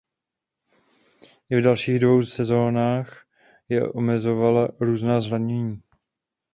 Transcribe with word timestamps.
I 1.49 1.57
v 1.57 1.61
dalších 1.63 1.99
dvou 1.99 2.23
sezónách 2.23 3.25
jej 3.69 3.89
omezovala 3.93 4.69
různá 4.79 5.21
zranění. 5.21 5.81